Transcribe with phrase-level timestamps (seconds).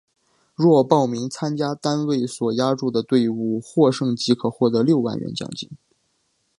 [0.55, 5.69] 若报名参加单位所押注的队伍获胜即可获得六万元奖金。